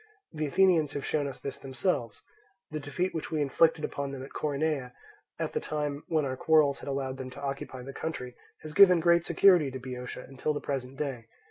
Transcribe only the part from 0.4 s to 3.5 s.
Athenians have shown us this themselves; the defeat which we